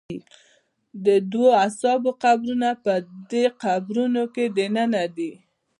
د 1.05 1.07
دوو 1.31 1.49
اصحابو 1.67 2.11
قبرونه 2.23 2.69
په 2.83 2.93
دې 3.31 3.45
قبرونو 3.63 4.23
کې 4.33 4.45
دننه 4.57 5.03
دي. 5.17 5.31